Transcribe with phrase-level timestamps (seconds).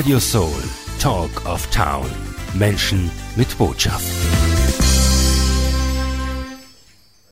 [0.00, 0.62] Radio Soul,
[0.98, 2.06] Talk of Town.
[2.54, 4.06] Menschen mit Botschaft.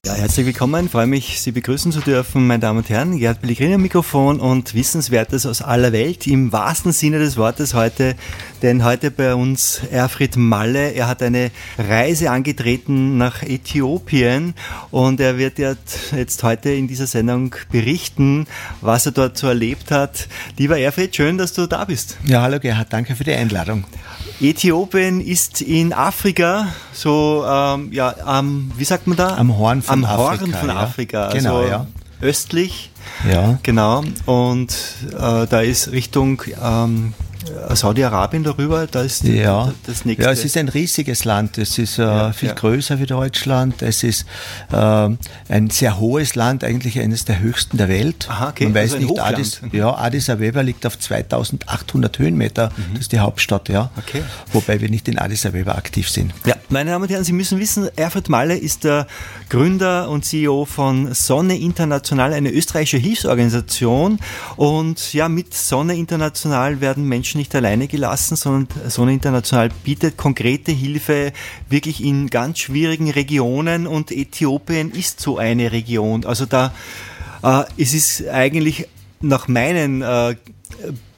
[0.09, 0.87] Ja, herzlich willkommen.
[0.87, 3.19] Ich freue mich, Sie begrüßen zu dürfen, meine Damen und Herren.
[3.19, 8.15] Gerd Pellegrini am Mikrofon und Wissenswertes aus aller Welt im wahrsten Sinne des Wortes heute.
[8.63, 10.93] Denn heute bei uns Erfried Malle.
[10.93, 14.55] Er hat eine Reise angetreten nach Äthiopien
[14.91, 18.47] und er wird jetzt heute in dieser Sendung berichten,
[18.81, 20.27] was er dort so erlebt hat.
[20.57, 22.17] Lieber Erfried, schön, dass du da bist.
[22.25, 23.85] Ja, hallo Gerhard, danke für die Einladung.
[24.41, 29.37] Äthiopien ist in Afrika, so, ähm, ja, am, wie sagt man da?
[29.37, 30.41] Am Horn von Am Afrika.
[30.41, 30.77] Horn von ja.
[30.77, 31.87] Afrika, Genau, also ja.
[32.21, 32.91] östlich.
[33.29, 33.59] Ja.
[33.63, 34.05] Genau.
[34.27, 34.77] Und
[35.13, 37.15] äh, da ist Richtung ähm,
[37.75, 39.73] Saudi-Arabien darüber, da ist Ja.
[39.87, 40.25] das nächste.
[40.25, 41.59] ja, es ist ein riesiges Land.
[41.59, 42.55] Es ist äh, Ja, viel ja.
[42.55, 43.83] größer wie Deutschland.
[43.83, 44.27] Es ist
[44.73, 48.27] äh, ein sehr hohes Land, eigentlich eines der höchsten der Welt.
[48.31, 48.65] Aha, okay.
[48.65, 49.21] Man weiß Also nicht.
[49.21, 49.71] Addis, Mhm.
[49.73, 52.71] ja, Addis Abeba liegt auf 2800 Höhenmeter.
[52.93, 53.91] Das ist die Hauptstadt, ja.
[53.97, 54.23] Okay.
[54.53, 56.33] Wobei wir nicht in Addis Abeba aktiv sind.
[56.47, 59.07] Ja, meine Damen und Herren, Sie müssen wissen, Erfurt Malle ist der
[59.49, 64.19] Gründer und CEO von Sonne International, eine österreichische Hilfsorganisation.
[64.57, 70.73] Und ja, mit Sonne International werden Menschen nicht alleine gelassen, sondern Sonne International bietet konkrete
[70.73, 71.33] Hilfe
[71.71, 76.27] wirklich in ganz schwierigen Regionen und Äthiopien ist so eine Region.
[76.27, 76.75] Also da,
[77.43, 78.87] äh, es ist eigentlich
[79.21, 80.37] nach meinen äh,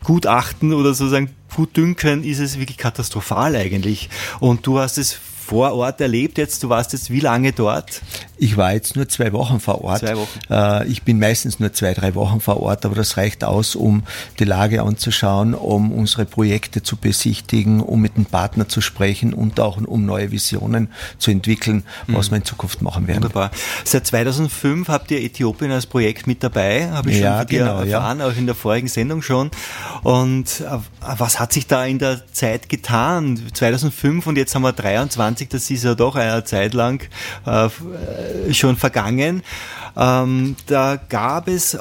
[0.04, 4.08] Gutachten oder sozusagen Gutdünken ist es wirklich katastrophal eigentlich.
[4.38, 8.02] Und du hast es vor Ort erlebt jetzt, du warst jetzt wie lange dort?
[8.42, 9.98] Ich war jetzt nur zwei Wochen vor Ort.
[10.00, 10.38] Zwei Wochen.
[10.48, 14.02] Äh, ich bin meistens nur zwei, drei Wochen vor Ort, aber das reicht aus, um
[14.38, 19.60] die Lage anzuschauen, um unsere Projekte zu besichtigen, um mit dem Partner zu sprechen und
[19.60, 23.24] auch um neue Visionen zu entwickeln, was wir in Zukunft machen werden.
[23.24, 23.50] Wunderbar.
[23.84, 27.58] Seit 2005 habt ihr Äthiopien als Projekt mit dabei, habe ich Ja, schon von dir
[27.58, 27.96] genau, ja.
[27.98, 29.50] erfahren, auch in der vorigen Sendung schon.
[30.02, 30.78] Und äh,
[31.18, 33.38] was hat sich da in der Zeit getan?
[33.52, 37.06] 2005 und jetzt haben wir 23, das ist ja doch eine Zeit lang
[37.44, 37.68] äh,
[38.52, 39.42] schon vergangen.
[39.96, 41.76] Ähm, da gab es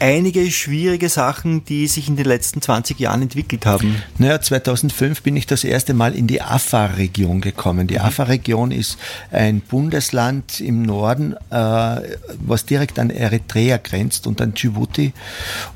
[0.00, 4.02] einige schwierige Sachen, die sich in den letzten 20 Jahren entwickelt haben.
[4.18, 7.86] Naja, 2005 bin ich das erste Mal in die Afar-Region gekommen.
[7.86, 8.98] Die Afar-Region ist
[9.30, 12.00] ein Bundesland im Norden, äh,
[12.38, 15.12] was direkt an Eritrea grenzt und an Djibouti.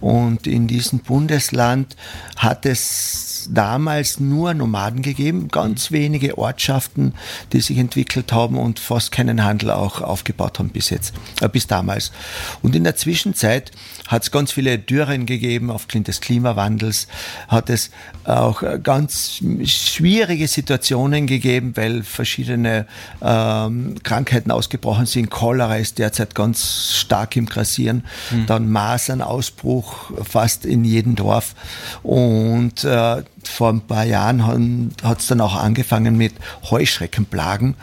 [0.01, 1.97] Und in diesem Bundesland
[2.37, 7.15] hat es damals nur Nomaden gegeben, ganz wenige Ortschaften,
[7.53, 11.67] die sich entwickelt haben und fast keinen Handel auch aufgebaut haben bis jetzt, äh, bis
[11.67, 12.13] damals.
[12.63, 13.71] Und in der Zwischenzeit
[14.09, 17.09] hat es ganz viele Dürren gegeben aufgrund des Klimawandels,
[17.49, 17.91] hat es
[18.25, 22.87] auch äh, ganz schwierige Situationen gegeben, weil verschiedene
[23.21, 25.31] ähm, Krankheiten ausgebrochen sind.
[25.31, 28.05] Cholera ist derzeit ganz stark im Grassieren,
[28.47, 31.55] dann Masernausbruch fast in jedem Dorf
[32.03, 36.35] und äh, vor ein paar Jahren hat es dann auch angefangen mit
[36.71, 37.75] Heuschreckenplagen,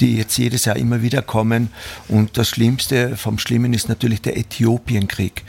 [0.00, 1.70] die jetzt jedes Jahr immer wieder kommen.
[2.08, 5.44] Und das Schlimmste vom Schlimmen ist natürlich der Äthiopienkrieg.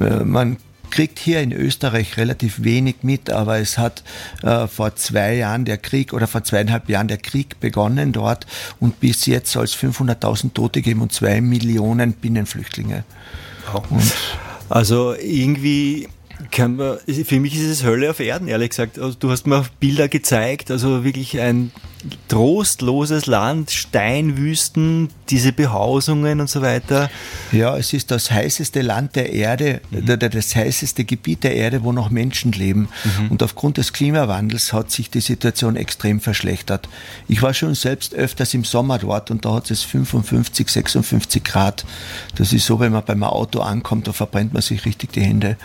[0.00, 0.56] Äh, Man
[0.90, 4.04] kriegt hier in Österreich relativ wenig mit, aber es hat
[4.42, 8.46] äh, vor zwei Jahren der Krieg oder vor zweieinhalb Jahren der Krieg begonnen dort
[8.78, 13.04] und bis jetzt soll es 500.000 Tote geben und zwei Millionen Binnenflüchtlinge.
[13.88, 14.12] Und
[14.68, 16.08] Also irgendwie
[16.50, 18.98] kann man, für mich ist es Hölle auf Erden, ehrlich gesagt.
[18.98, 21.70] Also du hast mir Bilder gezeigt, also wirklich ein
[22.28, 27.10] trostloses Land, Steinwüsten, diese Behausungen und so weiter.
[27.52, 31.92] Ja, es ist das heißeste Land der Erde, oder das heißeste Gebiet der Erde, wo
[31.92, 32.88] noch Menschen leben.
[33.30, 36.88] Und aufgrund des Klimawandels hat sich die Situation extrem verschlechtert.
[37.28, 41.84] Ich war schon selbst öfters im Sommer dort und da hat es 55, 56 Grad.
[42.36, 45.56] Das ist so, wenn man beim Auto ankommt, da verbrennt man sich richtig die Hände.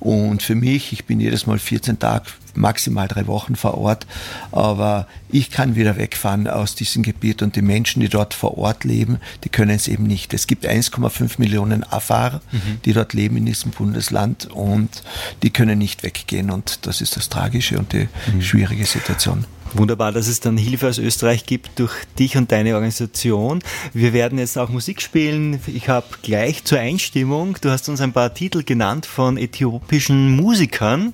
[0.00, 4.06] Und für mich, ich bin jedes Mal 14 Tage maximal drei Wochen vor Ort.
[4.52, 8.84] Aber ich kann wieder wegfahren aus diesem Gebiet und die Menschen, die dort vor Ort
[8.84, 10.34] leben, die können es eben nicht.
[10.34, 12.40] Es gibt 1,5 Millionen Afar,
[12.84, 15.02] die dort leben in diesem Bundesland und
[15.42, 18.08] die können nicht weggehen und das ist das Tragische und die
[18.40, 19.44] schwierige Situation.
[19.74, 23.58] Wunderbar, dass es dann Hilfe aus Österreich gibt durch dich und deine Organisation.
[23.92, 25.58] Wir werden jetzt auch Musik spielen.
[25.66, 31.12] Ich habe gleich zur Einstimmung, du hast uns ein paar Titel genannt von äthiopischen Musikern.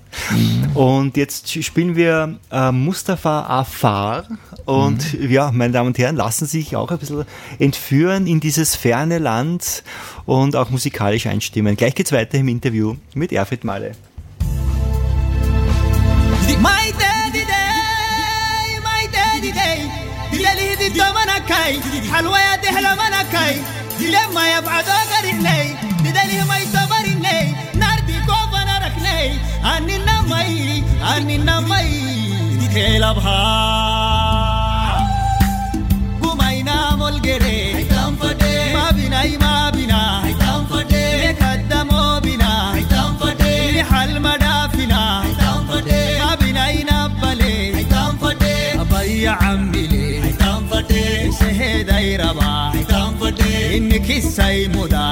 [0.75, 4.25] Und jetzt spielen wir äh, Mustafa Afar.
[4.67, 7.25] Und ja, meine Damen und Herren, lassen Sie sich auch ein bisschen
[7.59, 9.83] entführen in dieses ferne Land
[10.27, 11.77] und auch musikalisch einstimmen.
[11.77, 13.93] Gleich geht's weiter im Interview mit Erfried Malle.
[21.71, 23.57] ناي حلوة دهلا منكاي
[24.01, 29.39] لما يبعدوا قريني لدليه ما يتبريني نردي كوفا نركني
[29.77, 30.85] أني نمي
[31.17, 32.69] أني نمي.
[32.75, 33.41] كيلا بها
[36.23, 37.87] قمينا ملقري.
[38.75, 40.23] ما بناي ما بنا.
[40.27, 42.85] لقدم ما بناي
[49.23, 49.80] يا عمي.
[52.11, 52.53] భైరవా
[54.07, 55.03] కిస్సై ముదా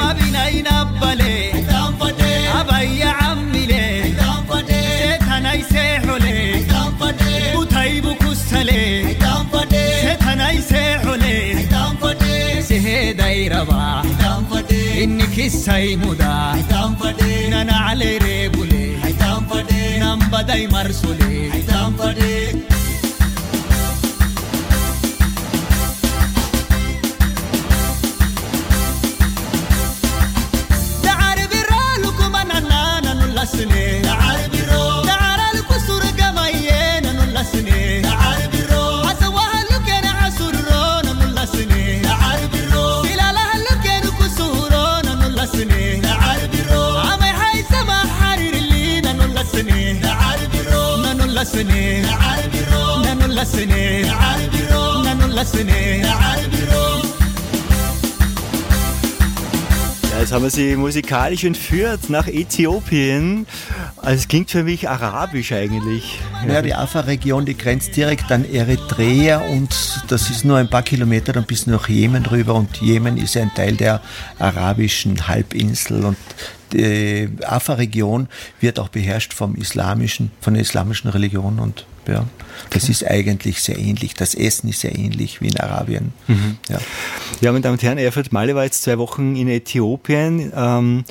[0.00, 0.68] మవినైన
[1.00, 1.36] బలే
[2.58, 3.86] అభయ్య అమ్మిలే
[5.26, 6.40] ثني سعلي
[7.56, 8.86] وطيب كسلي
[10.24, 11.38] ثني سعلي
[12.68, 13.84] سهدي ربا
[15.02, 16.36] إنك السيمودا
[17.52, 18.86] نانا علي ريبولي
[20.02, 21.38] نام بداي مرسولي
[60.30, 63.46] Jetzt haben wir sie musikalisch entführt nach Äthiopien.
[63.96, 66.20] Also es klingt für mich arabisch eigentlich.
[66.46, 69.74] Ja, die Afa-Region, die grenzt direkt an Eritrea und
[70.08, 73.50] das ist nur ein paar Kilometer dann bis nach Jemen rüber und Jemen ist ein
[73.54, 74.02] Teil der
[74.38, 76.16] arabischen Halbinsel und
[76.72, 78.28] die Afa-Region
[78.60, 82.26] wird auch beherrscht vom islamischen, von der islamischen Religion und ja,
[82.70, 84.14] das ist eigentlich sehr ähnlich.
[84.14, 86.12] Das Essen ist sehr ähnlich wie in Arabien.
[86.68, 86.78] Ja.
[87.40, 90.52] Ja, meine Damen und Herren, Erfurt Malle war jetzt zwei Wochen in Äthiopien.
[90.54, 91.04] Ähm,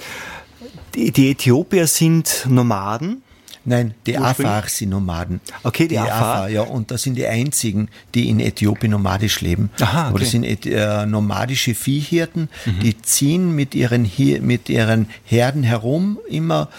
[0.95, 3.24] die, die Äthiopier sind Nomaden.
[3.65, 5.41] Nein, die Afar sind Nomaden.
[5.63, 6.50] Okay, die Afar.
[6.50, 9.69] ja, und das sind die einzigen, die in Äthiopien nomadisch leben.
[9.80, 10.24] Aha, okay.
[10.24, 10.27] Mhm.
[10.27, 12.50] sind äh, nomadische Viehhirten,
[12.81, 14.09] die ziehen mit ihren,
[14.41, 16.69] mit ihren Herden herum, immer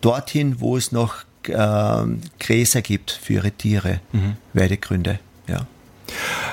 [0.00, 1.16] dorthin, wo es noch
[1.48, 2.04] äh,
[2.40, 4.36] Gräser gibt für ihre Tiere, Mhm.
[4.54, 5.18] Weidegründe.
[5.46, 5.66] Ja.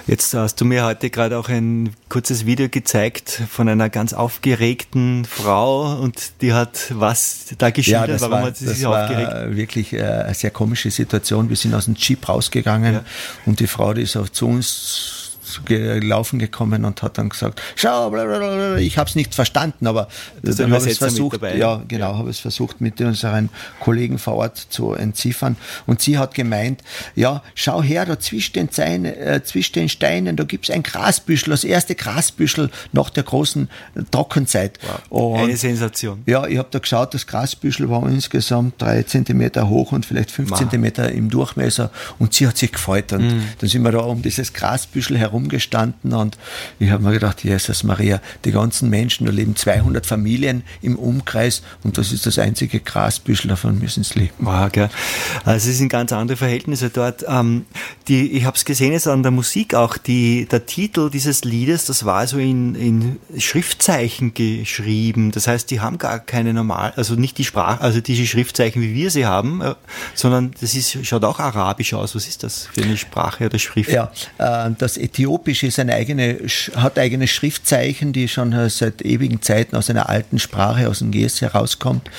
[0.05, 5.23] Jetzt hast du mir heute gerade auch ein kurzes Video gezeigt von einer ganz aufgeregten
[5.23, 9.31] Frau und die hat was da Ja, geschildert, das warum war, hat sie sich aufgeregt?
[9.31, 11.47] war wirklich äh, eine sehr komische Situation.
[11.49, 13.05] Wir sind aus dem Jeep rausgegangen Ja.
[13.45, 15.24] und die Frau, die ist auch zu uns
[15.65, 18.77] gelaufen gekommen und hat dann gesagt, schau, blablabla.
[18.77, 20.07] ich habe es nicht verstanden, aber
[20.41, 23.49] Das dann habe ich es versucht, ja genau, habe es versucht mit unseren
[23.79, 25.55] Kollegen vor Ort zu entziffern
[25.85, 26.81] und sie hat gemeint,
[27.15, 31.51] ja, schau her, da zwischen den, Zeinen, äh, zwischen den Steinen, da gibt's ein Grasbüschel,
[31.51, 33.69] das erste Grasbüschel nach der großen
[34.11, 34.79] Trockenzeit.
[35.09, 36.21] Und Eine Sensation.
[36.25, 40.51] ja, ich habe da geschaut, das Grasbüschel war insgesamt drei Zentimeter hoch und vielleicht fünf
[40.51, 40.59] Wow.
[40.59, 43.43] Zentimeter im Durchmesser und sie hat sich gefreut und Mhm.
[43.59, 46.37] dann sind wir da um dieses Grasbüschel herumgestanden und
[46.79, 51.61] ich habe mir gedacht, Jesus Maria, die ganzen Menschen, da leben 200 Familien im Umkreis
[51.83, 54.33] und das ist das einzige Grasbüschel, davon müssen sie leben.
[54.39, 54.89] Wow, gell.
[55.43, 57.25] Also es sind ganz andere Verhältnisse dort.
[57.27, 57.65] Ähm,
[58.07, 61.85] die, ich habe es gesehen jetzt an der Musik auch, die, der Titel dieses Liedes,
[61.85, 65.31] das war so in, in Schriftzeichen geschrieben.
[65.31, 68.93] Das heißt, die haben gar keine normal, also nicht die Sprache, also diese Schriftzeichen, wie
[68.93, 69.75] wir sie haben, äh,
[70.13, 72.15] sondern das ist, schaut auch arabisch aus.
[72.15, 73.91] Was ist das für eine Sprache oder Schrift?
[73.91, 74.97] Ja, äh, das
[75.35, 76.39] Äthiopische ist eine eigene,
[76.77, 81.11] hat eigene Schriftzeichen, die schon äh, seit ewigen Zeiten aus einer alten Sprache, aus dem
[81.11, 82.09] Ges herauskommt.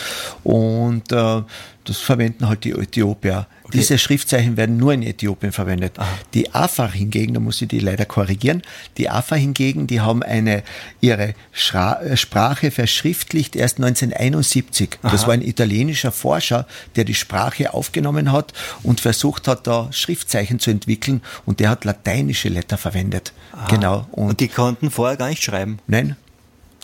[0.44, 1.42] Und äh,
[1.84, 3.46] das verwenden halt die Äthiopier.
[3.72, 5.94] Diese Schriftzeichen werden nur in Äthiopien verwendet.
[6.34, 8.62] Die Afar hingegen, da muss ich die leider korrigieren,
[8.96, 10.62] die Afar hingegen, die haben eine,
[11.00, 14.98] ihre Schra äh, Sprache verschriftlicht erst 1971.
[15.02, 20.58] Das war ein italienischer Forscher, der die Sprache aufgenommen hat und versucht hat, da Schriftzeichen
[20.58, 23.32] zu entwickeln und der hat lateinische Letter verwendet.
[23.68, 24.06] Genau.
[24.12, 25.78] Und, Und, die konnten vorher gar nicht schreiben.
[25.86, 26.16] nein,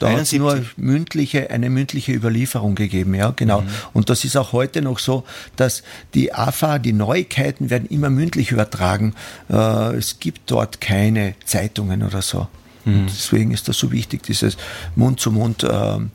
[0.03, 0.39] da hat es 71.
[0.39, 3.63] nur mündliche, eine mündliche Überlieferung gegeben, ja, genau.
[3.93, 5.25] Und das ist auch heute noch so,
[5.57, 5.83] dass
[6.15, 9.15] die AFA, die Neuigkeiten werden immer mündlich übertragen.
[9.51, 12.49] Äh, es gibt dort keine Zeitungen oder so.
[12.85, 14.57] Und deswegen ist das so wichtig, dieses
[14.97, 16.11] Mund-zu-Mund ähm,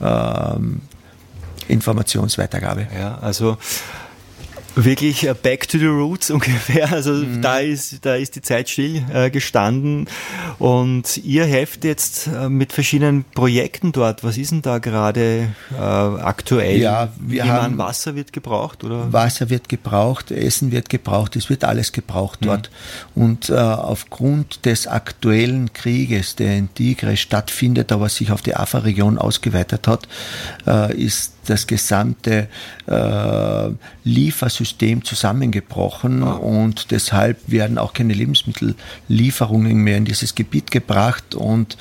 [0.00, 0.82] ähm,
[1.68, 2.86] Informationsweitergabe.
[2.96, 3.56] Ja, also
[4.76, 6.90] wirklich äh, back to the roots ungefähr.
[6.92, 10.06] Also da ist da ist die Zeit still äh, gestanden
[10.58, 14.24] und ihr helft jetzt äh, mit verschiedenen Projekten dort.
[14.24, 16.78] Was ist denn da gerade äh, aktuell?
[16.80, 19.12] Ja, wir meine, haben- Wasser wird gebraucht oder?
[19.12, 22.70] Wasser wird gebraucht, Essen wird gebraucht, es wird alles gebraucht dort.
[23.14, 29.86] Und aufgrund des aktuellen Krieges, der in Tigre stattfindet, aber sich auf die Afar-Region ausgeweitet
[29.88, 30.08] hat,
[30.96, 32.48] ist das gesamte
[32.86, 33.70] äh,
[34.04, 41.76] Liefersystem System zusammengebrochen und deshalb werden auch keine Lebensmittellieferungen mehr in dieses Gebiet gebracht und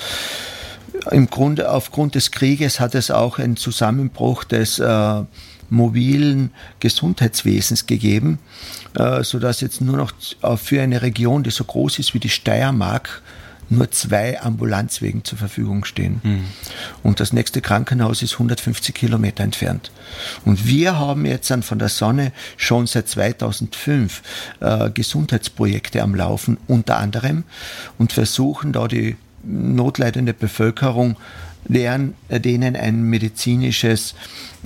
[1.10, 5.24] im Grunde aufgrund des Krieges hat es auch einen Zusammenbruch des äh,
[5.70, 8.40] mobilen Gesundheitswesens gegeben,
[8.96, 10.12] äh, sodass jetzt nur noch
[10.58, 13.22] für eine Region, die so groß ist wie die Steiermark,
[13.72, 16.20] nur zwei Ambulanzwegen zur Verfügung stehen.
[16.24, 16.44] Mhm.
[17.04, 19.92] Und das nächste Krankenhaus ist 150 Kilometer entfernt.
[20.46, 24.22] Und wir haben jetzt dann von der Sonne schon seit 2005
[24.60, 27.46] äh, Gesundheitsprojekte am Laufen, unter anderem,
[27.98, 31.18] und versuchen da die notleidende Bevölkerung
[31.66, 34.16] deren, denen ein medizinisches,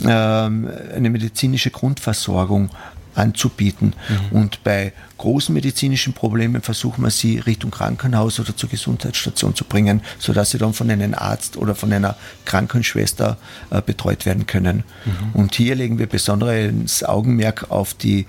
[0.03, 2.69] ähm, eine medizinische Grundversorgung
[3.13, 3.93] anzubieten.
[4.31, 4.37] Mhm.
[4.37, 10.01] Und bei großen medizinischen Problemen versuchen wir sie Richtung Krankenhaus oder zur Gesundheitsstation zu bringen,
[10.19, 13.37] sodass sie dann von einem Arzt oder von einer Krankenschwester
[13.69, 14.83] äh, betreut werden können.
[15.05, 15.31] Mhm.
[15.33, 18.27] Und hier legen wir besonderes Augenmerk auf die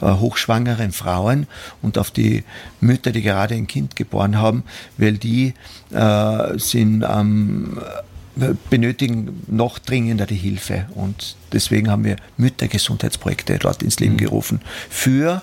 [0.00, 1.46] äh, hochschwangeren Frauen
[1.82, 2.44] und auf die
[2.80, 4.64] Mütter, die gerade ein Kind geboren haben,
[4.96, 5.54] weil die
[5.92, 7.80] äh, sind am ähm,
[8.70, 10.86] benötigen noch dringender die Hilfe.
[10.94, 14.18] Und deswegen haben wir Müttergesundheitsprojekte dort ins Leben mhm.
[14.18, 15.42] gerufen für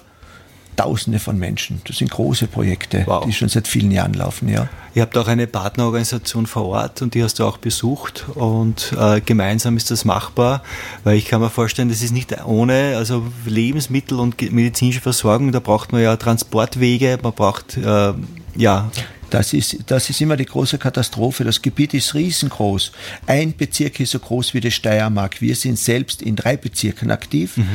[0.75, 1.81] Tausende von Menschen.
[1.87, 3.25] Das sind große Projekte, wow.
[3.25, 4.49] die schon seit vielen Jahren laufen.
[4.49, 4.67] Ja.
[4.93, 9.19] Ihr habt auch eine Partnerorganisation vor Ort und die hast du auch besucht und äh,
[9.21, 10.63] gemeinsam ist das machbar,
[11.03, 15.59] weil ich kann mir vorstellen, das ist nicht ohne, also Lebensmittel und medizinische Versorgung, da
[15.59, 18.13] braucht man ja Transportwege, man braucht äh,
[18.55, 18.89] ja
[19.35, 21.43] das ist, das ist immer die große Katastrophe.
[21.43, 22.93] Das Gebiet ist riesengroß.
[23.27, 25.41] Ein Bezirk ist so groß wie die Steiermark.
[25.41, 27.65] Wir sind selbst in drei Bezirken aktiv mhm.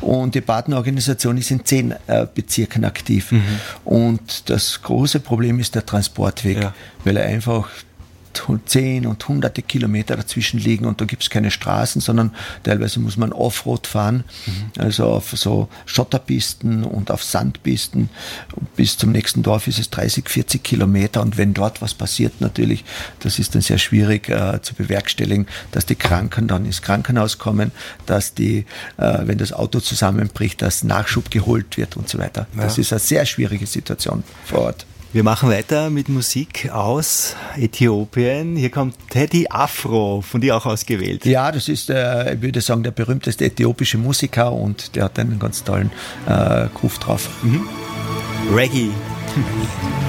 [0.00, 3.30] und die Partnerorganisation ist in zehn äh, Bezirken aktiv.
[3.30, 3.42] Mhm.
[3.84, 6.74] Und das große Problem ist der Transportweg, ja.
[7.04, 7.68] weil er einfach
[8.66, 13.16] zehn und hunderte Kilometer dazwischen liegen und da gibt es keine Straßen, sondern teilweise muss
[13.16, 14.82] man Offroad fahren, mhm.
[14.82, 18.08] also auf so Schotterpisten und auf Sandpisten.
[18.76, 22.84] Bis zum nächsten Dorf ist es 30, 40 Kilometer und wenn dort was passiert natürlich,
[23.20, 27.72] das ist dann sehr schwierig äh, zu bewerkstelligen, dass die Kranken dann ins Krankenhaus kommen,
[28.06, 32.46] dass die, äh, wenn das Auto zusammenbricht, dass Nachschub geholt wird und so weiter.
[32.56, 32.62] Ja.
[32.62, 34.86] Das ist eine sehr schwierige Situation vor Ort.
[35.12, 38.56] Wir machen weiter mit Musik aus Äthiopien.
[38.56, 41.26] Hier kommt Teddy Afro, von dir auch ausgewählt.
[41.26, 45.38] Ja, das ist, äh, ich würde sagen, der berühmteste äthiopische Musiker und der hat einen
[45.38, 45.90] ganz tollen
[46.26, 47.28] äh, Groove drauf.
[47.42, 47.68] Mhm.
[48.54, 48.88] Reggae.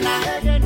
[0.00, 0.57] buena.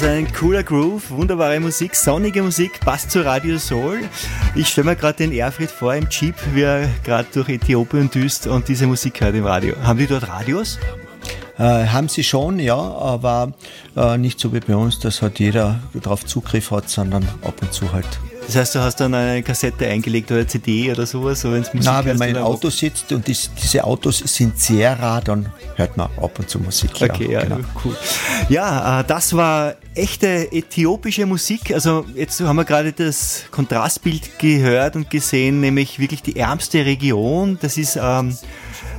[0.00, 3.98] Das ein cooler Groove, wunderbare Musik, sonnige Musik, passt zu Radio Soul.
[4.54, 8.46] Ich stelle mir gerade den Erfried vor im Jeep, wie er gerade durch Äthiopien düst
[8.46, 9.74] und diese Musik hört im Radio.
[9.82, 10.78] Haben die dort Radios?
[11.58, 13.54] Äh, haben sie schon, ja, aber
[13.96, 17.72] äh, nicht so wie bei uns, dass halt jeder darauf Zugriff hat, sondern ab und
[17.72, 18.06] zu halt.
[18.48, 21.90] Das heißt, du hast dann eine Kassette eingelegt oder CD oder sowas, so wenn's Musik
[21.92, 25.98] Na, wenn man im Auto sitzt und dies, diese Autos sind sehr rar, dann hört
[25.98, 26.92] man ab und zu Musik.
[26.98, 27.58] Okay, ja, genau.
[27.84, 27.94] cool.
[28.48, 31.74] Ja, äh, das war echte äthiopische Musik.
[31.74, 37.58] Also jetzt haben wir gerade das Kontrastbild gehört und gesehen, nämlich wirklich die ärmste Region.
[37.60, 38.34] Das ist ähm,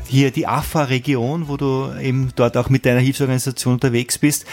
[0.07, 4.45] hier die Afar-Region, wo du eben dort auch mit deiner Hilfsorganisation unterwegs bist.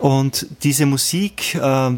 [0.00, 1.92] Und diese Musik, äh,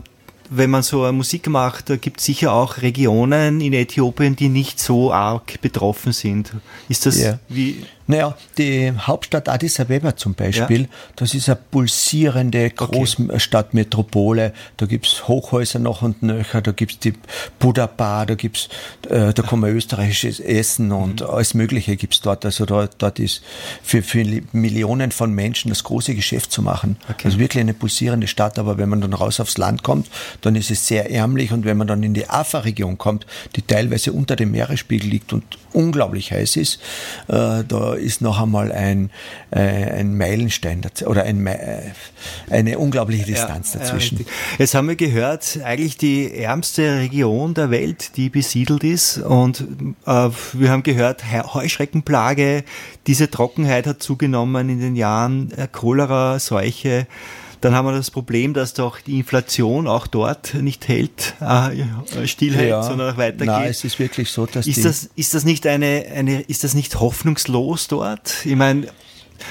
[0.50, 4.78] wenn man so Musik macht, da gibt es sicher auch Regionen in Äthiopien, die nicht
[4.80, 6.52] so arg betroffen sind.
[6.88, 7.38] Ist das Ja.
[7.48, 14.52] wie Naja, die Hauptstadt Addis Abeba zum Beispiel, das ist eine pulsierende Großstadtmetropole.
[14.76, 17.14] Da gibt's Hochhäuser noch und nöcher, da gibt's die
[17.58, 18.68] Buddha Bar, da gibt's,
[19.08, 21.26] äh, da kann man österreichisches Essen und Mhm.
[21.28, 22.44] alles Mögliche gibt's dort.
[22.44, 23.42] Also dort, dort ist
[23.82, 26.96] für, für Millionen von Menschen das große Geschäft zu machen.
[27.24, 30.08] Also wirklich eine pulsierende Stadt, aber wenn man dann raus aufs Land kommt,
[30.40, 34.12] dann ist es sehr ärmlich und wenn man dann in die Afa-Region kommt, die teilweise
[34.12, 36.80] unter dem Meeresspiegel liegt und unglaublich heiß ist,
[37.28, 39.10] äh, da ist noch einmal ein,
[39.50, 41.80] äh, ein Meilenstein oder ein, äh,
[42.50, 44.18] eine unglaubliche Distanz Ja, dazwischen.
[44.18, 44.24] Ja.
[44.58, 49.18] Jetzt haben wir gehört, eigentlich die ärmste Region der Welt, die besiedelt ist.
[49.18, 49.62] Und
[50.06, 52.64] äh, wir haben gehört, He- Heuschreckenplage,
[53.06, 57.06] diese Trockenheit hat zugenommen in den Jahren, Cholera, Seuche.
[57.64, 62.84] Dann haben wir das Problem, dass doch die Inflation auch dort nicht hält, äh, stillhält,
[62.84, 63.46] sondern auch weitergeht.
[63.46, 66.74] Nein, es ist wirklich so, dass ist, das, ist das nicht eine, eine, ist das
[66.74, 68.44] nicht hoffnungslos dort?
[68.44, 68.88] Ich meine,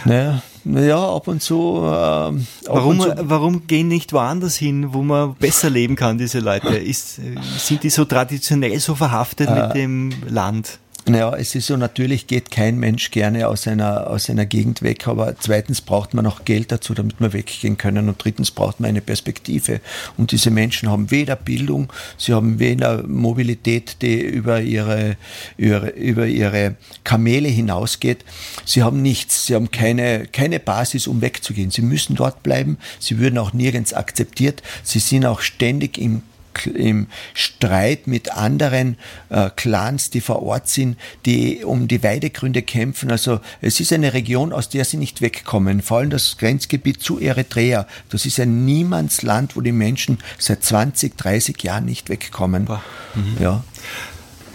[0.05, 2.35] naja, naja, ab und zu, ab
[2.67, 6.67] Warum, und zu warum gehen nicht woanders hin, wo man besser leben kann, diese Leute?
[6.75, 9.55] Ist, äh, sind die so traditionell so verhaftet Äh.
[9.67, 10.77] mit dem Land?
[11.05, 15.05] Naja, es ist so, natürlich geht kein Mensch gerne aus einer, aus einer Gegend weg,
[15.05, 18.87] aber zweitens braucht man auch Geld dazu, damit wir weggehen können und drittens braucht man
[18.87, 19.81] eine Perspektive.
[20.15, 25.17] Und diese Menschen haben weder Bildung, sie haben weder Mobilität, die über ihre,
[25.57, 28.23] über, über ihre Kamele hinausgeht.
[28.63, 31.69] Sie haben nichts, sie haben keine, keine Basis, um wegzugehen.
[31.69, 36.21] Sie müssen dort bleiben, sie würden auch nirgends akzeptiert, sie sind auch ständig im
[36.65, 38.97] im Streit mit anderen
[39.29, 43.11] äh, Clans, die vor Ort sind, die um die Weidegründe kämpfen.
[43.11, 45.81] Also es ist eine Region, aus der sie nicht wegkommen.
[45.81, 47.87] Vor allem das Grenzgebiet zu Eritrea.
[48.09, 52.67] Das ist ein Niemandsland, wo die Menschen seit 20, 30 Jahren nicht wegkommen.
[53.39, 53.63] Ja.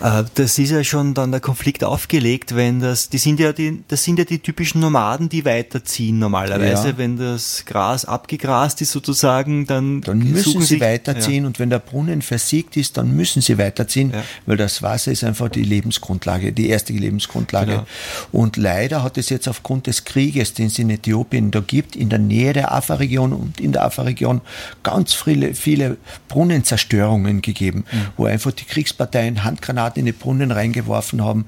[0.01, 3.83] Äh, Das ist ja schon dann der Konflikt aufgelegt, wenn das, die sind ja die,
[3.89, 6.89] das sind ja die typischen Nomaden, die weiterziehen normalerweise.
[6.91, 6.99] Ja.
[6.99, 11.81] Wenn das Gras abgegrast ist sozusagen, dann, Dann müssen sie sich- weiterziehen und wenn der
[11.81, 14.23] Brunnen versiegt ist, dann müssen sie weiterziehen, Ja.
[14.47, 17.73] weil das Wasser ist einfach die Lebensgrundlage, die erste Lebensgrundlage.
[17.73, 17.87] Genau.
[18.31, 22.09] Und leider hat es jetzt aufgrund des Krieges, den es in Äthiopien da gibt, in
[22.09, 24.43] der Nähe der Afar-Region und in der Afar-Region
[24.83, 25.97] ganz viele, viele
[26.29, 27.97] Brunnenzerstörungen gegeben, Mhm.
[28.17, 31.47] wo einfach die Kriegsparteien Handgranaten in die Brunnen reingeworfen haben,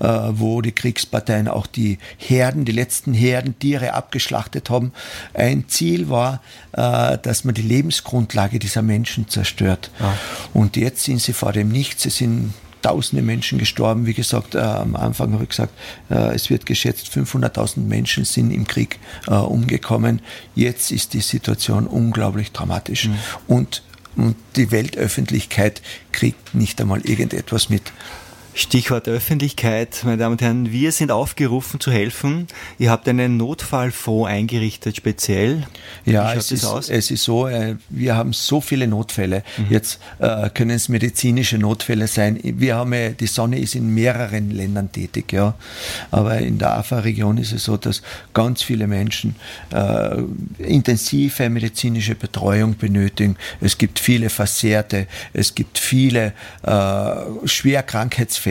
[0.00, 4.92] äh, wo die Kriegsparteien auch die Herden, die letzten Herdentiere abgeschlachtet haben.
[5.34, 9.90] Ein Ziel war, äh, dass man die Lebensgrundlage dieser Menschen zerstört.
[10.54, 12.06] Und jetzt sind sie vor dem Nichts.
[12.06, 14.06] Es sind Tausende Menschen gestorben.
[14.06, 15.72] Wie gesagt, äh, am Anfang habe ich gesagt,
[16.10, 20.20] äh, es wird geschätzt, 500.000 Menschen sind im Krieg äh, umgekommen.
[20.56, 23.08] Jetzt ist die Situation unglaublich dramatisch.
[23.46, 23.84] Und,
[24.16, 27.92] und die Weltöffentlichkeit kriegt nicht einmal irgendetwas mit.
[28.54, 32.48] Stichwort Öffentlichkeit, meine Damen und Herren, wir sind aufgerufen zu helfen.
[32.78, 35.66] Ihr habt einen Notfallfonds eingerichtet speziell.
[36.04, 39.42] Ja, es ist, es ist so, äh, wir haben so viele Notfälle.
[39.56, 39.66] Mhm.
[39.70, 42.38] Jetzt äh, können es medizinische Notfälle sein.
[42.42, 45.54] Wir haben ja, die Sonne ist in mehreren Ländern tätig, ja.
[46.10, 48.02] Aber in der AFA-Region ist es so, dass
[48.34, 49.34] ganz viele Menschen
[49.70, 50.16] äh,
[50.58, 53.36] intensive medizinische Betreuung benötigen.
[53.62, 56.34] Es gibt viele Versehrte, es gibt viele
[56.64, 57.14] äh,
[57.46, 58.41] schwer Krankheitsfälle.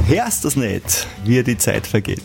[0.07, 2.23] Hörst das nicht, wie die Zeit vergeht?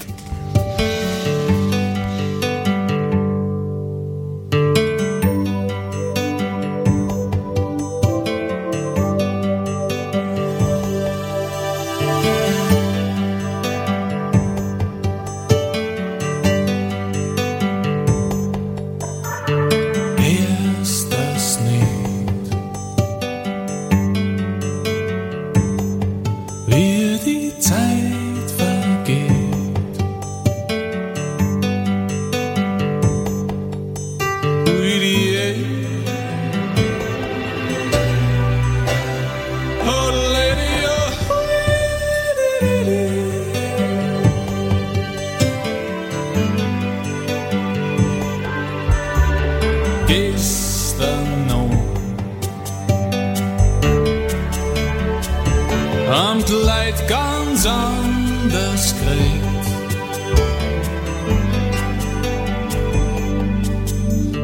[56.11, 59.51] und Leid ganz anders kriegt.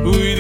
[0.05, 0.35] Ui,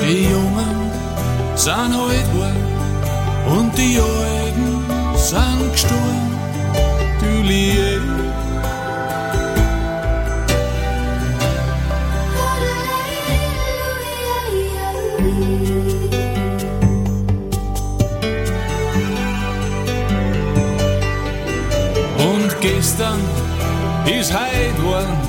[0.00, 0.90] die Jungen
[1.54, 2.28] sind alt
[3.46, 4.84] und die Alten
[5.16, 6.23] sind gestorben
[7.44, 8.00] oublier.
[22.18, 23.20] Und gestern
[24.06, 25.23] ist Heidwald.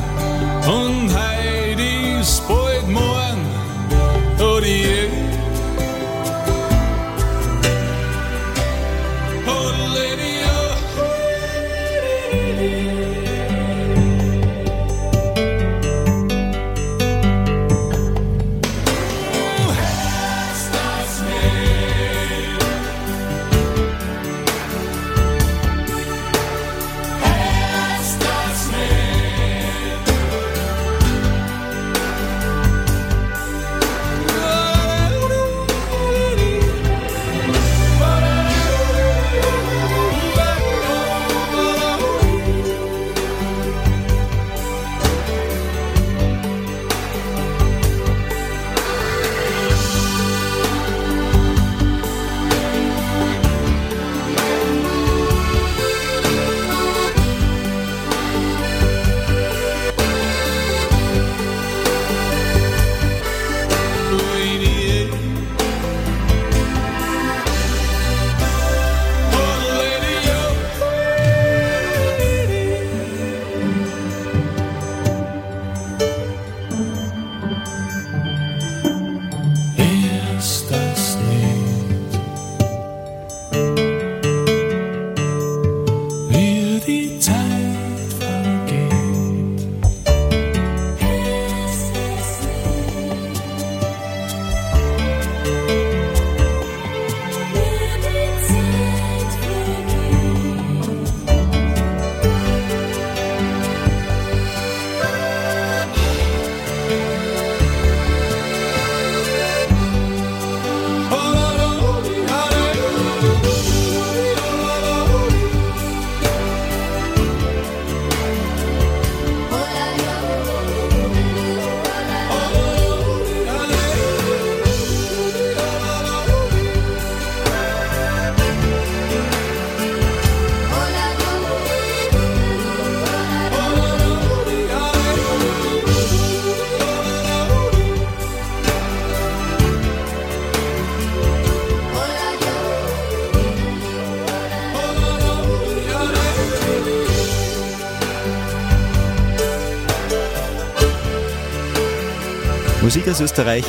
[152.85, 153.65] Musik aus Österreich.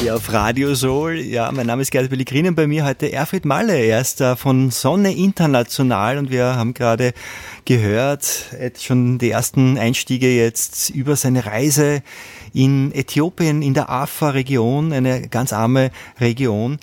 [0.00, 1.16] Hier auf Radio Soul.
[1.16, 3.76] Ja, mein Name ist Gerd Pellegrin und bei mir heute Erfried Malle.
[3.76, 7.12] Er ist von Sonne International und wir haben gerade
[7.66, 8.46] gehört,
[8.80, 12.02] schon die ersten Einstiege jetzt über seine Reise
[12.54, 16.78] in Äthiopien, in der Afar-Region, eine ganz arme Region.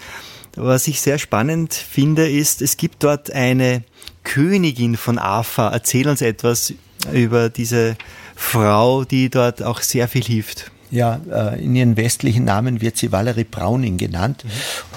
[0.56, 3.84] Was ich sehr spannend finde, ist, es gibt dort eine
[4.24, 5.74] Königin von Afar.
[5.74, 6.76] Erzähl uns etwas
[7.12, 7.98] über diese
[8.36, 10.72] Frau, die dort auch sehr viel hilft.
[10.94, 14.46] Ja, äh, in ihren westlichen Namen wird sie Valerie Browning genannt.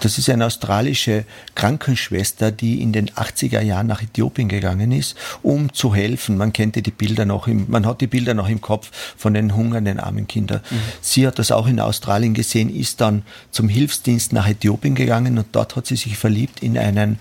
[0.01, 5.73] Das ist eine australische Krankenschwester, die in den 80er Jahren nach Äthiopien gegangen ist, um
[5.73, 6.37] zu helfen.
[6.37, 9.57] Man kennt die Bilder noch im, man hat die Bilder noch im Kopf von den
[9.57, 10.61] hungernden armen Kindern.
[10.69, 10.81] Mhm.
[11.01, 15.47] Sie hat das auch in Australien gesehen, ist dann zum Hilfsdienst nach Äthiopien gegangen und
[15.53, 17.19] dort hat sie sich verliebt in einen,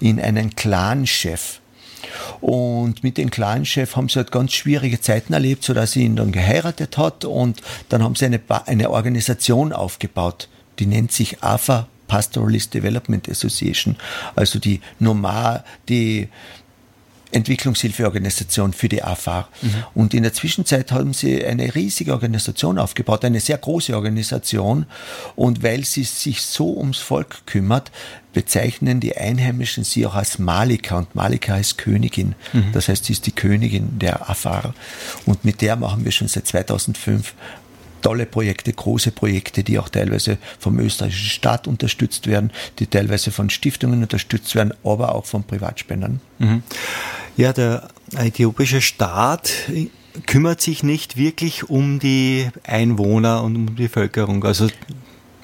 [0.00, 1.60] in einen Clanchef
[2.40, 6.32] und mit dem Clanchef haben sie halt ganz schwierige Zeiten erlebt, sodass sie ihn dann
[6.32, 12.74] geheiratet hat und dann haben sie eine, eine Organisation aufgebaut, die nennt sich AFA Pastoralist
[12.74, 13.96] Development Association,
[14.34, 16.28] also die Nomad, die
[17.30, 19.48] Entwicklungshilfeorganisation für die AFAR.
[19.60, 19.84] Mhm.
[19.94, 24.86] Und in der Zwischenzeit haben sie eine riesige Organisation aufgebaut, eine sehr große Organisation.
[25.36, 27.90] Und weil sie sich so ums Volk kümmert,
[28.32, 30.98] bezeichnen die Einheimischen sie auch als Malika.
[30.98, 32.34] Und Malika heißt Königin.
[32.52, 32.72] Mhm.
[32.72, 34.74] Das heißt, sie ist die Königin der AFAR.
[35.26, 37.34] Und mit der machen wir schon seit 2005
[38.00, 43.50] tolle Projekte, große Projekte, die auch teilweise vom österreichischen Staat unterstützt werden, die teilweise von
[43.50, 46.20] Stiftungen unterstützt werden, aber auch von Privatspendern.
[46.38, 46.62] Mhm.
[47.36, 49.52] Ja, der äthiopische Staat
[50.26, 54.44] kümmert sich nicht wirklich um die Einwohner und um die Bevölkerung.
[54.44, 54.68] Also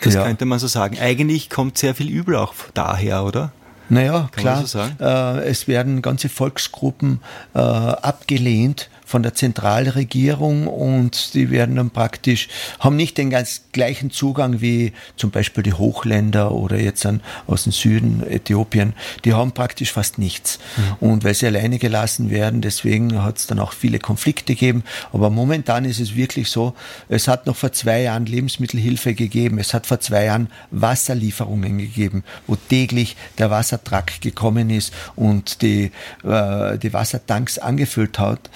[0.00, 0.24] das ja.
[0.24, 0.98] könnte man so sagen.
[0.98, 3.52] Eigentlich kommt sehr viel Übel auch daher, oder?
[3.88, 4.66] Naja, Kann klar.
[4.66, 7.20] So äh, es werden ganze Volksgruppen
[7.54, 12.48] äh, abgelehnt von der Zentralregierung und die werden dann praktisch,
[12.80, 17.64] haben nicht den ganz gleichen Zugang wie zum Beispiel die Hochländer oder jetzt dann aus
[17.64, 18.94] dem Süden Äthiopien.
[19.24, 20.58] Die haben praktisch fast nichts.
[20.76, 21.08] Mhm.
[21.08, 24.84] Und weil sie alleine gelassen werden, deswegen hat es dann auch viele Konflikte gegeben.
[25.12, 26.74] Aber momentan ist es wirklich so,
[27.08, 29.58] es hat noch vor zwei Jahren Lebensmittelhilfe gegeben.
[29.58, 35.90] Es hat vor zwei Jahren Wasserlieferungen gegeben, wo täglich der Wassertrakt gekommen ist und die,
[36.24, 38.50] äh, die Wassertanks angefüllt hat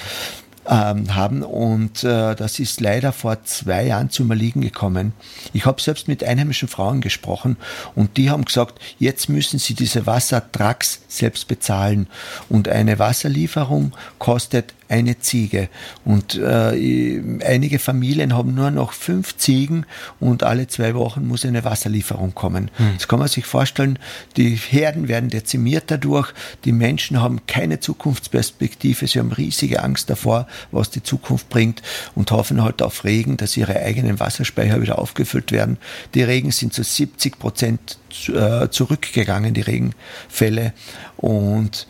[0.69, 1.43] ähm, haben.
[1.43, 5.13] Und äh, das ist leider vor zwei Jahren zum Erliegen gekommen.
[5.53, 7.57] Ich habe selbst mit einheimischen Frauen gesprochen
[7.95, 12.09] und die haben gesagt, jetzt müssen sie diese Wassertracks selbst bezahlen.
[12.49, 15.69] Und eine Wasserlieferung kostet eine Ziege.
[16.05, 19.85] Und äh, einige Familien haben nur noch fünf Ziegen
[20.21, 22.71] und alle zwei Wochen muss eine Wasserlieferung kommen.
[22.77, 22.95] Hm.
[22.95, 23.99] Das kann man sich vorstellen,
[24.37, 26.33] die Herden werden dezimiert dadurch,
[26.65, 31.83] die Menschen haben keine Zukunftsperspektive, sie haben riesige Angst davor, was die Zukunft bringt
[32.15, 35.79] und hoffen halt auf Regen, dass ihre eigenen Wasserspeicher wieder aufgefüllt werden.
[36.15, 37.99] Die Regen sind zu 70 Prozent
[38.29, 40.73] äh, zurückgegangen, die Regenfälle.
[41.17, 41.87] Und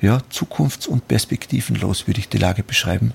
[0.00, 3.12] ja, zukunfts- und perspektivenlos würde ich die Lage beschreiben.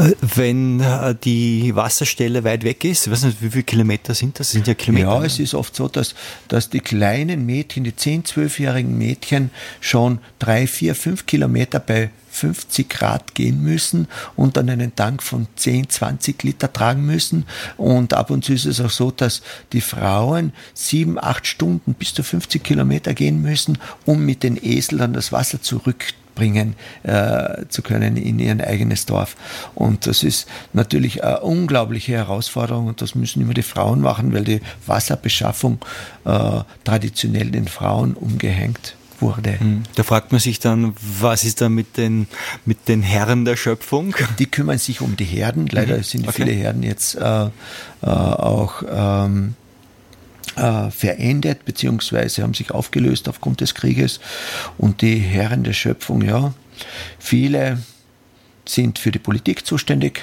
[0.00, 4.38] Äh, wenn äh, die Wasserstelle weit weg ist, ich weiß nicht, wie viele Kilometer sind
[4.38, 4.48] das?
[4.48, 5.08] das sind ja Kilometer.
[5.08, 6.14] Ja, es ist oft so, dass,
[6.48, 12.88] dass die kleinen Mädchen, die 10-, 12-jährigen Mädchen schon drei, vier, fünf Kilometer bei 50
[12.88, 17.44] Grad gehen müssen und dann einen Tank von 10, 20 Liter tragen müssen.
[17.76, 22.14] Und ab und zu ist es auch so, dass die Frauen sieben, acht Stunden bis
[22.14, 25.60] zu 50 Kilometer gehen müssen, um mit den Eseln dann das Wasser
[26.40, 29.36] zurückbringen äh, zu können in ihr eigenes Dorf.
[29.74, 34.44] Und das ist natürlich eine unglaubliche Herausforderung und das müssen immer die Frauen machen, weil
[34.44, 35.78] die Wasserbeschaffung
[36.24, 39.60] äh, traditionell den Frauen umgehängt wurde.
[39.60, 39.82] Hm.
[39.96, 42.26] Da fragt man sich dann, was ist da mit den,
[42.64, 44.14] mit den Herren der Schöpfung?
[44.38, 45.66] Die kümmern sich um die Herden.
[45.66, 46.02] Leider mhm.
[46.02, 46.44] sind okay.
[46.44, 47.48] viele Herden jetzt äh, äh,
[48.06, 49.56] auch ähm,
[50.56, 54.20] äh, verendet beziehungsweise haben sich aufgelöst aufgrund des Krieges.
[54.78, 56.54] Und die Herren der Schöpfung, ja,
[57.18, 57.82] viele
[58.66, 60.22] sind für die Politik zuständig.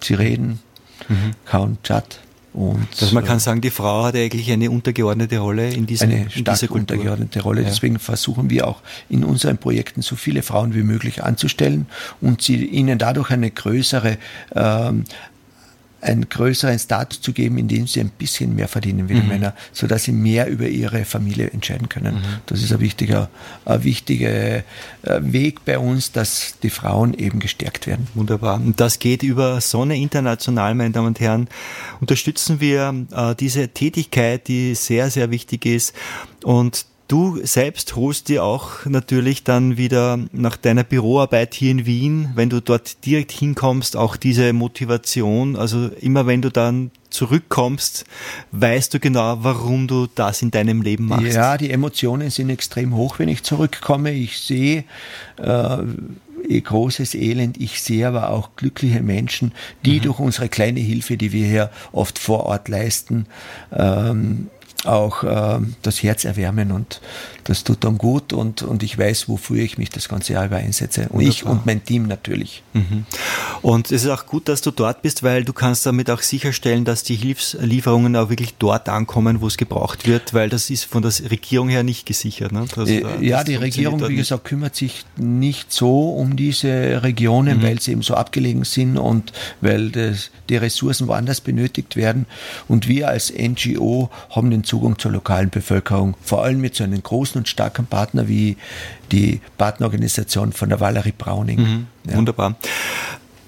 [0.00, 0.60] Sie reden,
[1.08, 1.32] mhm.
[1.44, 2.20] kaum Chat,
[2.58, 6.22] und also man kann sagen, die Frau hat eigentlich eine untergeordnete Rolle in, diesem, eine
[6.34, 6.76] in dieser Kultur.
[6.78, 7.62] untergeordnete Rolle.
[7.62, 7.68] Ja.
[7.68, 11.86] Deswegen versuchen wir auch in unseren Projekten so viele Frauen wie möglich anzustellen
[12.20, 14.18] und sie ihnen dadurch eine größere
[14.56, 15.04] ähm,
[16.00, 19.28] einen größeren Status zu geben, indem sie ein bisschen mehr verdienen wie die mhm.
[19.28, 22.16] Männer, sodass sie mehr über ihre Familie entscheiden können.
[22.16, 22.22] Mhm.
[22.46, 23.28] Das ist ein wichtiger,
[23.64, 24.62] ein wichtiger äh,
[25.20, 28.06] Weg bei uns, dass die Frauen eben gestärkt werden.
[28.14, 28.56] Wunderbar.
[28.56, 31.48] Und das geht über Sonne International, meine Damen und Herren.
[32.00, 35.94] Unterstützen wir äh, diese Tätigkeit, die sehr, sehr wichtig ist.
[36.44, 42.32] Und Du selbst holst dir auch natürlich dann wieder nach deiner Büroarbeit hier in Wien,
[42.34, 45.56] wenn du dort direkt hinkommst, auch diese Motivation.
[45.56, 48.04] Also immer wenn du dann zurückkommst,
[48.52, 51.32] weißt du genau, warum du das in deinem Leben machst.
[51.32, 54.12] Ja, die Emotionen sind extrem hoch, wenn ich zurückkomme.
[54.12, 54.84] Ich sehe
[55.38, 57.58] äh, großes Elend.
[57.58, 59.52] Ich sehe aber auch glückliche Menschen,
[59.84, 60.02] die mhm.
[60.02, 63.24] durch unsere kleine Hilfe, die wir hier oft vor Ort leisten,
[63.72, 64.48] ähm,
[64.84, 67.00] auch äh, das Herz erwärmen und
[67.48, 70.56] das tut dann gut und, und ich weiß, wofür ich mich das ganze Jahr über
[70.56, 71.04] einsetze.
[71.04, 71.28] Und Wunderbar.
[71.30, 72.62] ich und mein Team natürlich.
[72.74, 73.06] Mhm.
[73.62, 76.84] Und es ist auch gut, dass du dort bist, weil du kannst damit auch sicherstellen,
[76.84, 81.00] dass die Hilfslieferungen auch wirklich dort ankommen, wo es gebraucht wird, weil das ist von
[81.00, 82.52] der Regierung her nicht gesichert.
[82.52, 82.66] Ne?
[82.76, 87.62] Also da, ja, die Regierung, wie gesagt, kümmert sich nicht so um diese Regionen, mhm.
[87.62, 89.32] weil sie eben so abgelegen sind und
[89.62, 92.26] weil das, die Ressourcen woanders benötigt werden.
[92.68, 97.02] Und wir als NGO haben den Zugang zur lokalen Bevölkerung, vor allem mit so einem
[97.02, 98.56] großen und starken Partner wie
[99.10, 101.60] die Partnerorganisation von der Valerie Browning.
[101.60, 102.16] Mhm, ja.
[102.16, 102.56] Wunderbar.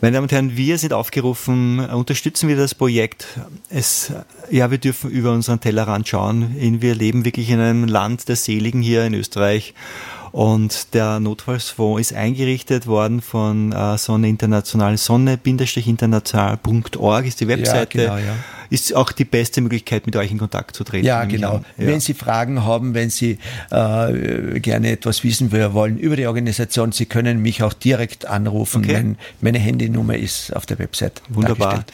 [0.01, 3.27] Meine Damen und Herren, wir sind aufgerufen, unterstützen wir das Projekt.
[3.69, 4.11] Es,
[4.51, 6.57] ja, wir dürfen über unseren Tellerrand schauen.
[6.81, 9.75] Wir leben wirklich in einem Land der Seligen hier in Österreich.
[10.33, 18.03] Und der Notfallsfonds ist eingerichtet worden von äh, Sonne International, sonne-international.org ist die Webseite.
[18.03, 18.37] Ja, genau, ja.
[18.71, 21.07] Ist auch die beste Möglichkeit, mit euch in Kontakt zu treten.
[21.07, 21.57] Ja, genau.
[21.57, 21.63] Ja.
[21.77, 23.39] Wenn Sie Fragen haben, wenn Sie
[23.71, 28.85] äh, gerne etwas wissen wollen über die Organisation, Sie können mich auch direkt anrufen.
[28.85, 28.93] Okay.
[28.93, 31.21] Mein, meine Handynummer ist auf der Website.
[31.29, 31.85] Wunderbar.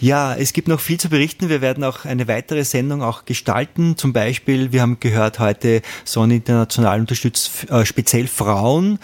[0.00, 1.50] Ja, es gibt noch viel zu berichten.
[1.50, 3.98] Wir werden auch eine weitere Sendung auch gestalten.
[3.98, 8.98] Zum Beispiel, wir haben gehört heute, Sonne International unterstützt äh, speziell Frauen.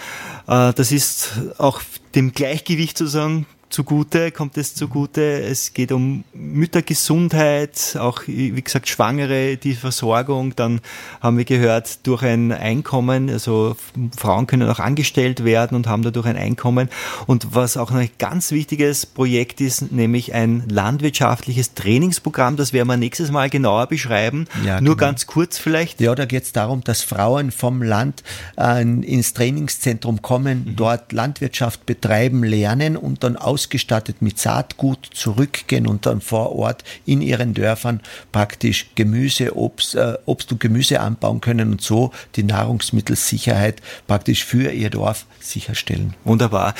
[0.48, 1.82] Äh, das ist auch
[2.14, 5.42] dem Gleichgewicht sozusagen zugute, kommt es zugute.
[5.42, 10.56] Es geht um Müttergesundheit, auch wie gesagt Schwangere, die Versorgung.
[10.56, 10.80] Dann
[11.20, 13.76] haben wir gehört, durch ein Einkommen, also
[14.16, 16.88] Frauen können auch angestellt werden und haben dadurch ein Einkommen.
[17.26, 22.96] Und was auch ein ganz wichtiges Projekt ist, nämlich ein landwirtschaftliches Trainingsprogramm, das werden wir
[22.96, 24.46] nächstes Mal genauer beschreiben.
[24.64, 25.06] Ja, Nur genau.
[25.08, 26.00] ganz kurz vielleicht.
[26.00, 28.22] Ja, da geht es darum, dass Frauen vom Land
[28.56, 30.76] äh, ins Trainingszentrum kommen, mhm.
[30.76, 36.84] dort Landwirtschaft betreiben, lernen und dann aus ausgestattet mit Saatgut zurückgehen und dann vor Ort
[37.04, 38.00] in ihren Dörfern
[38.30, 44.70] praktisch Gemüse, Obst, äh, Obst und Gemüse anbauen können und so die Nahrungsmittelsicherheit praktisch für
[44.70, 46.14] ihr Dorf sicherstellen.
[46.24, 46.74] Wunderbar.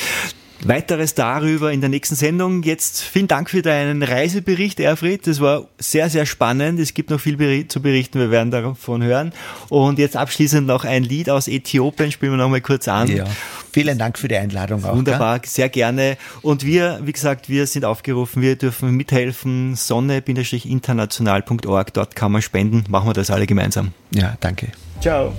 [0.65, 2.63] Weiteres darüber in der nächsten Sendung.
[2.63, 5.27] Jetzt vielen Dank für deinen Reisebericht, Erfried.
[5.27, 6.81] Das war sehr, sehr spannend.
[6.81, 8.19] Es gibt noch viel zu berichten.
[8.19, 9.33] Wir werden davon hören.
[9.69, 12.11] Und jetzt abschließend noch ein Lied aus Äthiopien.
[12.11, 13.07] Spielen wir noch mal kurz an.
[13.09, 13.25] Ja.
[13.73, 14.97] Vielen Dank für die Einladung auch.
[14.97, 15.51] Wunderbar, gell?
[15.51, 16.17] sehr gerne.
[16.43, 18.41] Und wir, wie gesagt, wir sind aufgerufen.
[18.41, 19.75] Wir dürfen mithelfen.
[19.77, 21.93] Sonne-international.org.
[21.93, 22.85] Dort kann man spenden.
[22.89, 23.93] Machen wir das alle gemeinsam.
[24.13, 24.69] Ja, danke.
[25.01, 25.35] Ciao.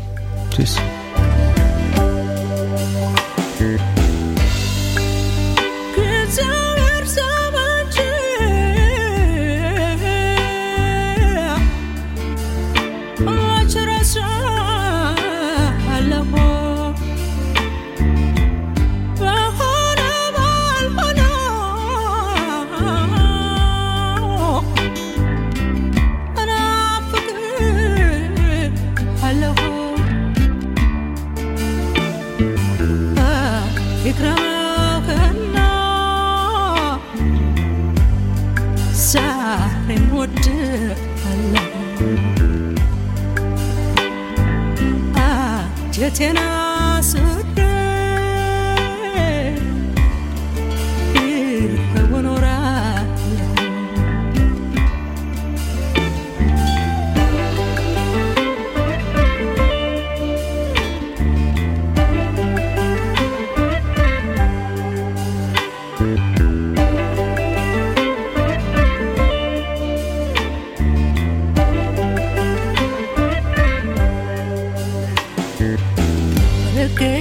[0.51, 0.77] Tschüss.
[46.17, 46.46] ten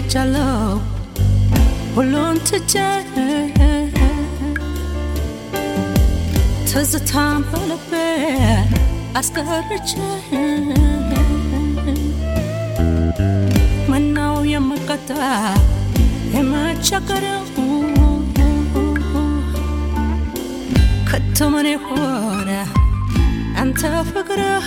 [0.09, 0.81] jallo
[2.15, 2.59] on to
[6.67, 8.69] Tis the time for the bed
[9.15, 9.63] Ask her
[13.89, 15.57] Manau yamakata
[16.35, 17.37] Emma chakara
[21.09, 22.63] Katamane hora
[23.61, 24.61] Anta fakara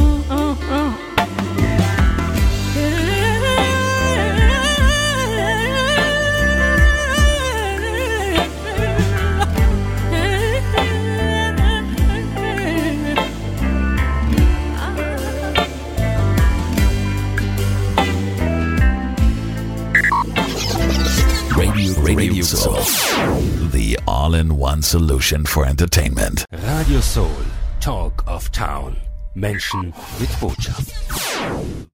[0.00, 1.07] Oh, oh, oh.
[24.28, 26.44] All-in-one solution for entertainment.
[26.52, 27.30] Radio Soul,
[27.80, 28.94] Talk of Town.
[29.34, 30.92] Menschen mit Botschaft.